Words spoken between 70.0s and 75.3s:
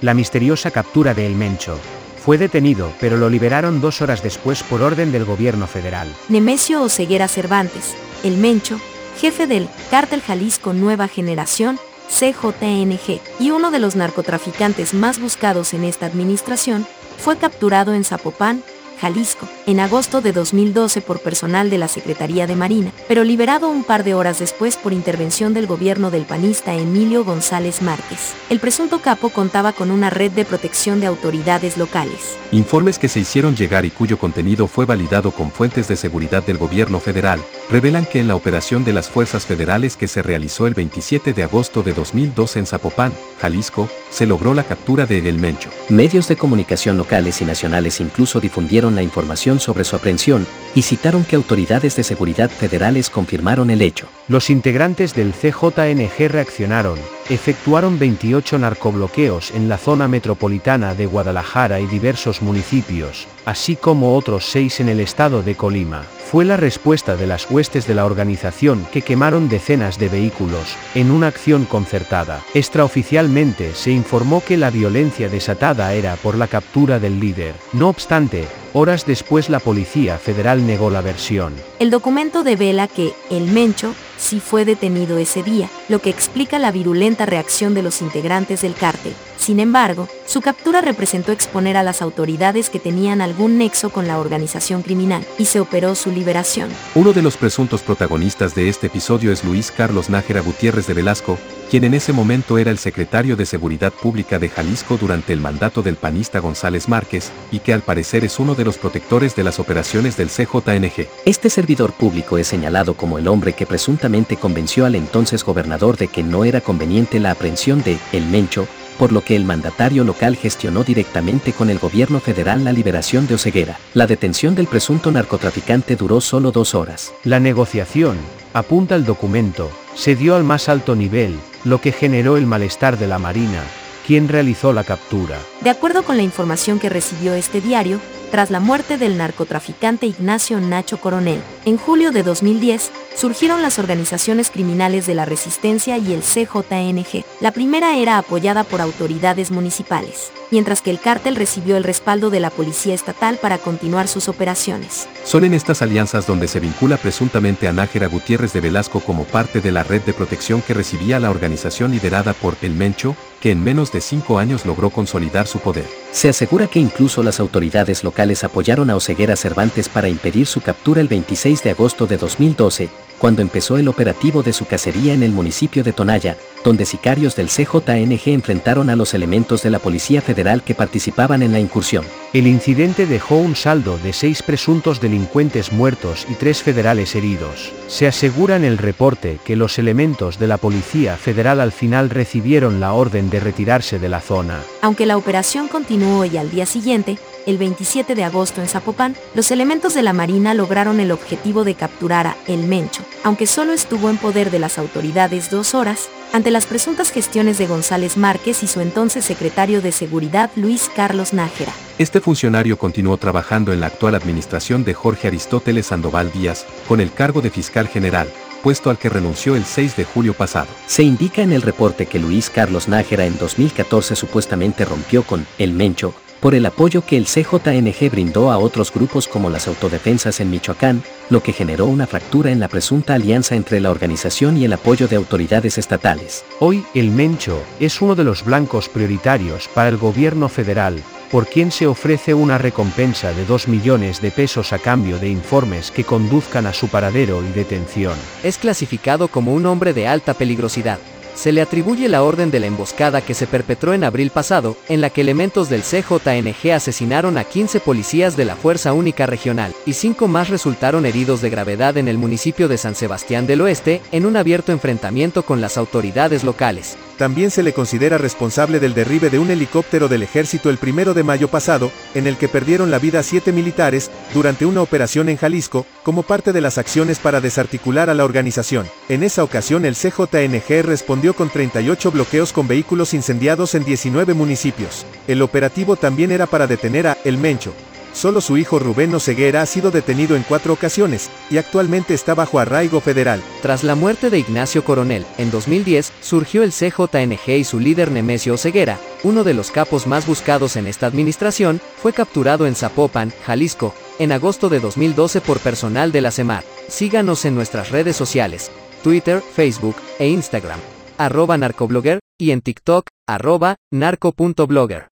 vehículos, en una acción concertada. Extraoficialmente se informó que la violencia